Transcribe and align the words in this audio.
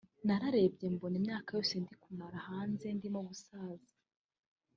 nararebye 0.25 0.85
mbona 0.93 1.15
imyaka 1.21 1.49
yose 1.55 1.73
ndimo 1.75 1.95
kumara 2.03 2.37
hanze 2.47 2.87
ndimo 2.97 3.19
gusaza 3.29 3.89